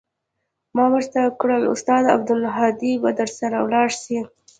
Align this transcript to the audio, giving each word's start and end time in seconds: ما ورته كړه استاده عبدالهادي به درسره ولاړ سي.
ما 0.75 0.85
ورته 0.93 1.19
كړه 1.41 1.57
استاده 1.73 2.09
عبدالهادي 2.15 2.93
به 3.01 3.09
درسره 3.19 3.57
ولاړ 3.61 3.87
سي. 4.03 4.17